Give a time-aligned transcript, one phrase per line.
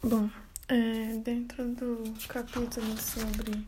[0.00, 0.30] Bom,
[0.68, 3.66] é, dentro do capítulo sobre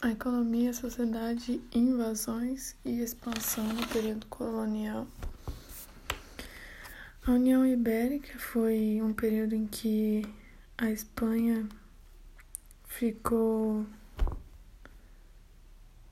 [0.00, 5.08] a economia, sociedade, invasões e expansão no período colonial,
[7.26, 10.24] a União Ibérica foi um período em que
[10.78, 11.68] a Espanha
[12.86, 13.84] ficou.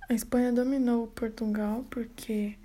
[0.08, 2.58] A Espanha dominou Portugal porque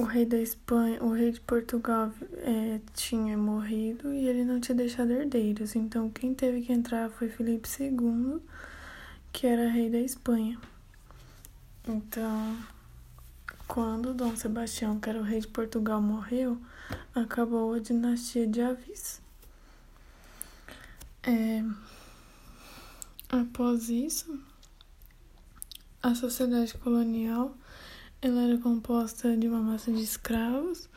[0.00, 4.74] o rei da Espanha, o rei de Portugal é, tinha morrido e ele não tinha
[4.74, 5.76] deixado herdeiros.
[5.76, 8.40] Então quem teve que entrar foi Felipe II,
[9.30, 10.58] que era rei da Espanha.
[11.86, 12.56] Então,
[13.68, 16.58] quando Dom Sebastião, que era o rei de Portugal, morreu,
[17.14, 19.20] acabou a dinastia de Avis.
[21.22, 21.62] É,
[23.28, 24.40] após isso,
[26.02, 27.54] a sociedade colonial
[28.22, 30.88] ela era composta de uma massa de escravos,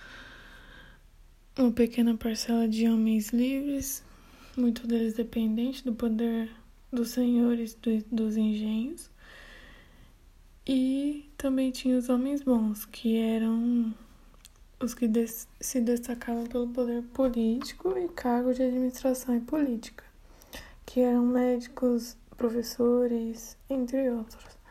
[1.57, 4.03] uma pequena parcela de homens livres,
[4.57, 6.51] muitos deles dependentes do poder
[6.91, 9.09] dos senhores do, dos engenhos.
[10.67, 13.93] E também tinha os homens bons, que eram
[14.79, 15.09] os que
[15.61, 20.03] se destacavam pelo poder político e cargo de administração e política,
[20.85, 24.62] que eram médicos, professores, entre outros.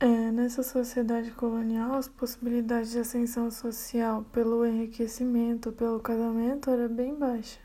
[0.00, 7.14] É, nessa sociedade colonial, as possibilidades de ascensão social pelo enriquecimento, pelo casamento, era bem
[7.14, 7.58] baixa.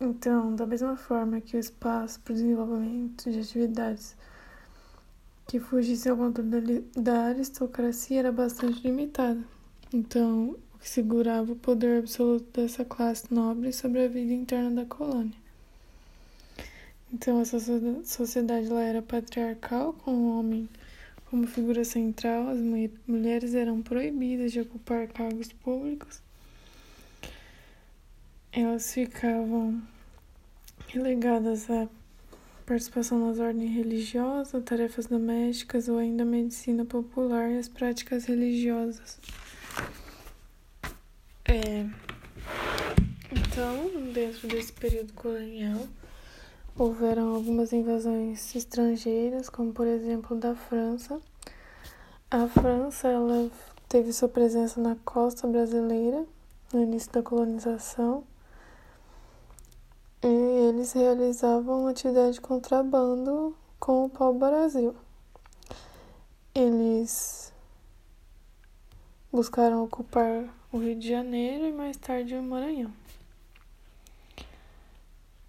[0.00, 4.16] Então, da mesma forma que o espaço para o desenvolvimento de atividades
[5.46, 9.42] que fugissem ao controle da aristocracia era bastante limitado.
[9.92, 14.84] Então, o que segurava o poder absoluto dessa classe nobre sobre a vida interna da
[14.84, 15.36] colônia.
[17.12, 17.58] Então, essa
[18.04, 20.68] sociedade lá era patriarcal, com o homem
[21.30, 22.58] como figura central, as
[23.06, 26.22] mulheres eram proibidas de ocupar cargos públicos.
[28.50, 29.82] Elas ficavam
[30.88, 31.86] relegadas à
[32.64, 39.18] participação nas ordens religiosas, tarefas domésticas ou ainda medicina popular e as práticas religiosas.
[41.44, 41.86] É,
[43.30, 45.86] então, dentro desse período colonial,
[46.78, 51.20] houveram algumas invasões estrangeiras, como por exemplo da França.
[52.30, 53.50] A França ela
[53.88, 56.24] teve sua presença na costa brasileira
[56.72, 58.22] no início da colonização
[60.22, 64.94] e eles realizavam atividade de contrabando com o pau-brasil.
[66.54, 67.52] Eles
[69.32, 72.92] buscaram ocupar o Rio de Janeiro e mais tarde o Maranhão.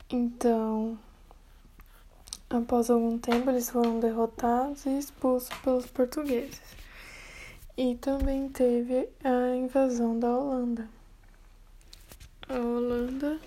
[0.10, 0.98] Então,
[2.50, 6.62] Após algum tempo, eles foram derrotados e expulsos pelos portugueses.
[7.78, 10.90] E também teve a invasão da Holanda.
[12.48, 13.40] A Holanda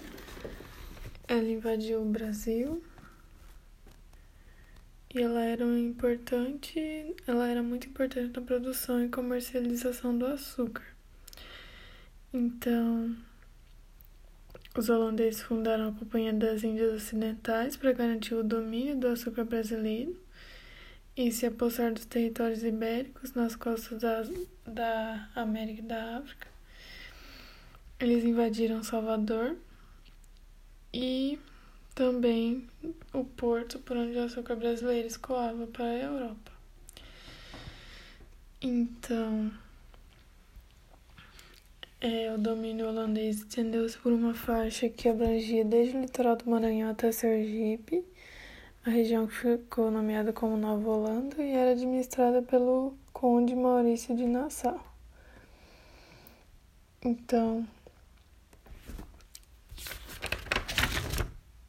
[1.27, 2.83] ela invadiu o Brasil
[5.15, 10.85] e ela era um importante, ela era muito importante na produção e comercialização do açúcar.
[12.33, 13.17] Então,
[14.77, 20.17] os holandeses fundaram a Companhia das Índias Ocidentais para garantir o domínio do açúcar brasileiro
[21.17, 24.25] e se apossar dos territórios ibéricos nas costas da,
[24.67, 26.49] da América e da África.
[28.01, 29.57] Eles invadiram Salvador
[30.93, 31.39] e
[31.95, 32.67] também
[33.13, 36.53] o porto por onde o açúcar brasileiro escoava para a Europa.
[38.61, 39.53] Então,
[42.03, 46.91] é, o domínio holandês estendeu-se por uma faixa que abrangia desde o litoral do Maranhão
[46.91, 48.05] até Sergipe,
[48.85, 54.27] a região que ficou nomeada como Nova Holanda e era administrada pelo Conde Maurício de
[54.27, 54.85] Nassau.
[57.05, 57.65] Então,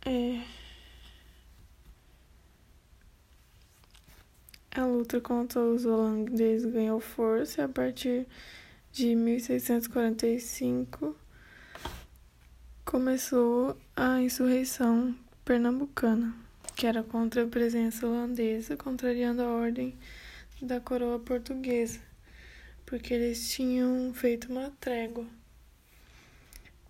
[0.03, 0.41] é,
[4.75, 8.25] a luta contra os holandeses ganhou força a partir
[8.93, 11.17] de 1645
[12.85, 16.35] começou a insurreição pernambucana,
[16.75, 19.95] que era contra a presença holandesa, contrariando a ordem
[20.61, 21.99] da coroa portuguesa,
[22.85, 25.25] porque eles tinham feito uma trégua.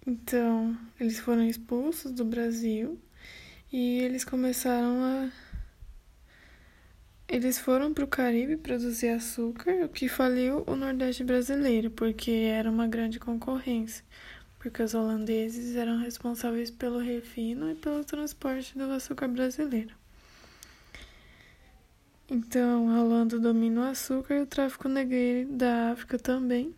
[0.06, 3.00] Então, eles foram expulsos do Brasil
[3.72, 5.32] e eles começaram a
[7.34, 12.70] eles foram para o Caribe produzir açúcar, o que faliu o Nordeste brasileiro, porque era
[12.70, 14.06] uma grande concorrência,
[14.60, 19.96] porque os holandeses eram responsáveis pelo refino e pelo transporte do açúcar brasileiro.
[22.30, 26.72] Então, a Holanda domina o açúcar e o tráfico negreiro da África também.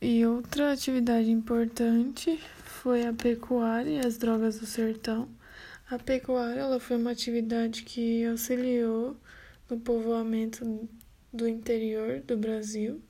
[0.00, 5.28] E outra atividade importante foi a pecuária e as drogas do sertão.
[5.92, 9.14] A pecuária ela foi uma atividade que auxiliou
[9.68, 10.88] no povoamento
[11.30, 13.02] do interior do Brasil.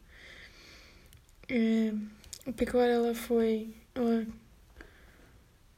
[1.49, 1.93] É,
[2.45, 4.27] a pecuária ela foi ela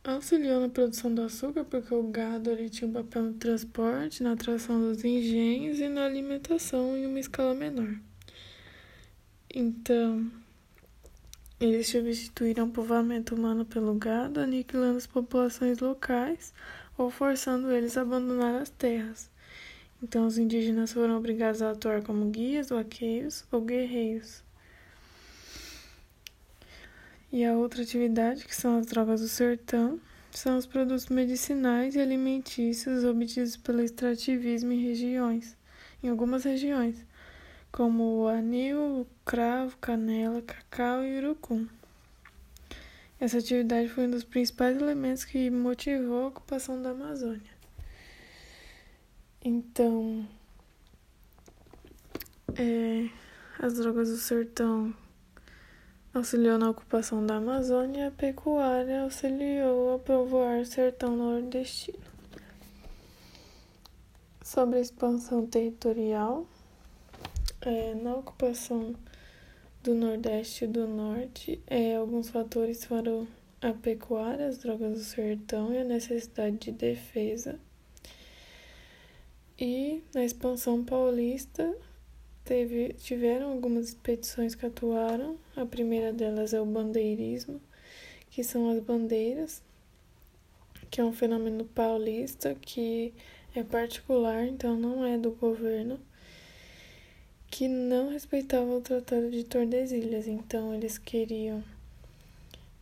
[0.02, 4.32] auxiliou na produção do açúcar porque o gado ali tinha um papel no transporte, na
[4.32, 7.98] atração dos engenhos e na alimentação em uma escala menor.
[9.54, 10.32] Então,
[11.64, 16.52] eles substituíram o povoamento humano pelo gado, aniquilando as populações locais
[16.98, 19.30] ou forçando eles a abandonar as terras.
[20.02, 24.42] Então, os indígenas foram obrigados a atuar como guias, vaqueiros ou guerreiros.
[27.32, 29.98] E a outra atividade, que são as drogas do sertão,
[30.30, 35.56] são os produtos medicinais e alimentícios obtidos pelo extrativismo em regiões,
[36.02, 37.04] em algumas regiões
[37.74, 41.66] como o anil, cravo, canela, cacau e urucum.
[43.18, 47.50] Essa atividade foi um dos principais elementos que motivou a ocupação da Amazônia.
[49.44, 50.24] Então,
[52.54, 53.10] é,
[53.58, 54.94] as drogas do sertão
[56.14, 61.98] auxiliou na ocupação da Amazônia e a pecuária auxiliou a povoar o sertão nordestino.
[64.44, 66.46] Sobre a expansão territorial,
[67.64, 68.94] é, na ocupação
[69.82, 73.26] do Nordeste e do Norte, é, alguns fatores foram
[73.60, 77.58] a pecuária, as drogas do sertão e a necessidade de defesa.
[79.58, 81.74] E na expansão paulista,
[82.44, 85.38] teve, tiveram algumas expedições que atuaram.
[85.56, 87.60] A primeira delas é o bandeirismo,
[88.30, 89.62] que são as bandeiras,
[90.90, 93.14] que é um fenômeno paulista que
[93.54, 95.98] é particular, então não é do governo
[97.50, 101.62] que não respeitavam o Tratado de Tordesilhas, então eles queriam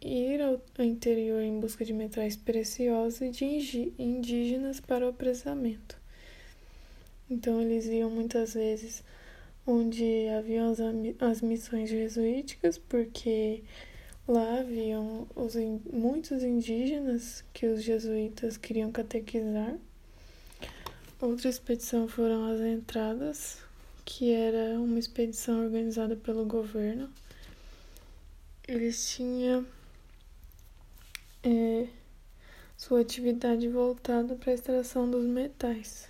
[0.01, 5.97] ir ao interior em busca de metais preciosos e de indígenas para o apressamento.
[7.31, 9.03] Então eles iam muitas vezes
[9.67, 10.79] onde haviam as,
[11.21, 13.63] as missões jesuíticas, porque
[14.27, 15.55] lá haviam os,
[15.93, 19.77] muitos indígenas que os jesuítas queriam catequizar.
[21.21, 23.59] Outra expedição foram as entradas
[24.05, 27.11] que era uma expedição organizada pelo governo.
[28.67, 29.67] Eles tinham
[31.43, 31.89] é,
[32.77, 36.09] sua atividade voltada para a extração dos metais.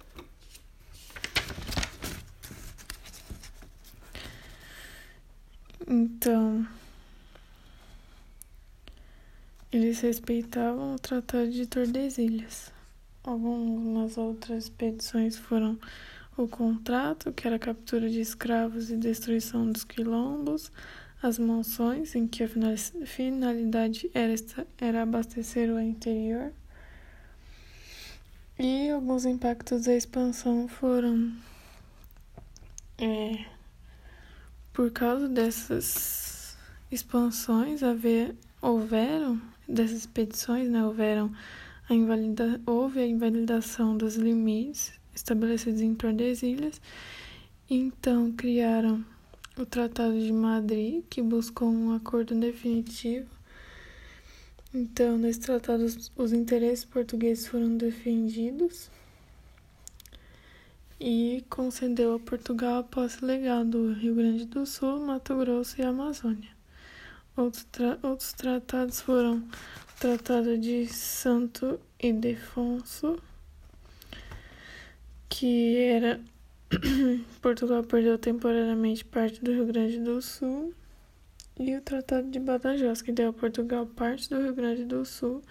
[5.87, 6.67] Então,
[9.71, 12.73] eles respeitavam o Tratado de Tordesilhas.
[13.25, 15.79] Algumas outras expedições foram
[16.37, 20.73] o contrato, que era a captura de escravos e destruição dos quilombos,
[21.23, 22.49] as monções, em que a
[23.07, 24.35] finalidade era,
[24.79, 26.53] era abastecer o interior,
[28.59, 31.33] e alguns impactos da expansão foram
[32.99, 33.45] é,
[34.73, 36.57] por causa dessas
[36.91, 41.33] expansões haver, houveram dessas expedições, né, houveram
[41.89, 46.81] a invalida, houve a invalidação dos limites estabelecidos em Tordesilhas.
[47.69, 49.05] Então criaram
[49.57, 53.29] o Tratado de Madrid, que buscou um acordo definitivo.
[54.75, 55.85] Então, nesse tratado,
[56.17, 58.91] os interesses portugueses foram defendidos
[60.99, 65.85] e concedeu a Portugal a posse legal do Rio Grande do Sul, Mato Grosso e
[65.85, 66.51] Amazônia.
[67.37, 73.19] Outros, tra outros tratados foram o Tratado de Santo Ildefonso,
[75.33, 76.21] que era
[77.41, 80.75] Portugal perdeu temporariamente parte do Rio Grande do Sul
[81.59, 85.43] e o Tratado de Badajoz, que deu a Portugal parte do Rio Grande do Sul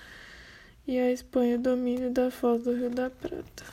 [0.88, 3.65] e a Espanha o domínio da foz do Rio da Prata.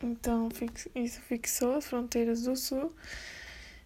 [0.00, 0.48] Então,
[0.94, 2.94] isso fixou as fronteiras do Sul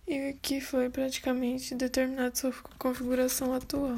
[0.06, 3.96] e que foi praticamente determinado sua configuração atual.